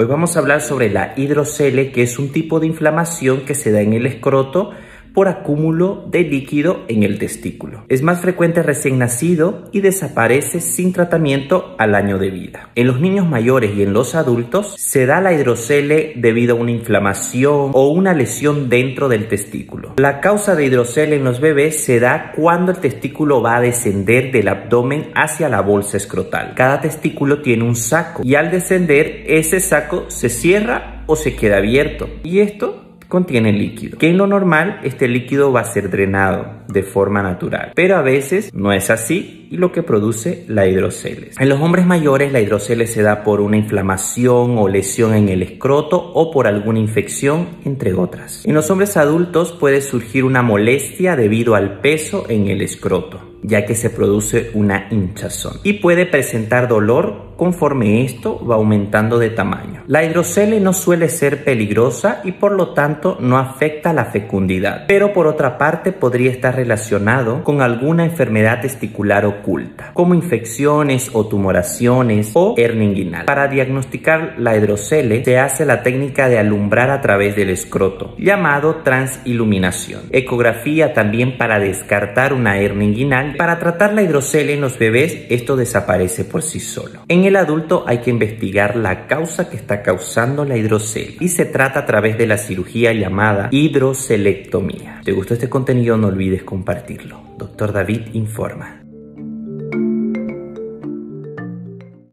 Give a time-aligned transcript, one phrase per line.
[0.00, 3.70] Hoy vamos a hablar sobre la hidrocele, que es un tipo de inflamación que se
[3.70, 4.70] da en el escroto
[5.14, 7.84] por acúmulo de líquido en el testículo.
[7.88, 12.70] Es más frecuente recién nacido y desaparece sin tratamiento al año de vida.
[12.74, 16.70] En los niños mayores y en los adultos se da la hidrocele debido a una
[16.70, 19.94] inflamación o una lesión dentro del testículo.
[19.96, 24.32] La causa de hidrocele en los bebés se da cuando el testículo va a descender
[24.32, 26.54] del abdomen hacia la bolsa escrotal.
[26.54, 31.58] Cada testículo tiene un saco y al descender ese saco se cierra o se queda
[31.58, 32.08] abierto.
[32.22, 36.82] Y esto contiene líquido, que en lo normal este líquido va a ser drenado de
[36.82, 41.38] forma natural, pero a veces no es así y lo que produce la hidroceles.
[41.38, 45.42] En los hombres mayores la hidroceles se da por una inflamación o lesión en el
[45.42, 48.46] escroto o por alguna infección, entre otras.
[48.46, 53.64] En los hombres adultos puede surgir una molestia debido al peso en el escroto ya
[53.64, 59.82] que se produce una hinchazón y puede presentar dolor conforme esto va aumentando de tamaño.
[59.86, 65.14] La hidrocele no suele ser peligrosa y por lo tanto no afecta la fecundidad, pero
[65.14, 72.32] por otra parte podría estar relacionado con alguna enfermedad testicular oculta, como infecciones o tumoraciones
[72.34, 73.24] o hernia inguinal.
[73.24, 78.82] Para diagnosticar la hidrocele se hace la técnica de alumbrar a través del escroto, llamado
[78.84, 80.02] transiluminación.
[80.10, 83.29] Ecografía también para descartar una hernia inguinal.
[83.36, 87.00] Para tratar la hidrocele en los bebés, esto desaparece por sí solo.
[87.08, 91.46] En el adulto hay que investigar la causa que está causando la hidrocele y se
[91.46, 95.00] trata a través de la cirugía llamada hidrocelectomía.
[95.04, 95.96] ¿Te gustó este contenido?
[95.96, 97.22] No olvides compartirlo.
[97.36, 98.79] Doctor David informa.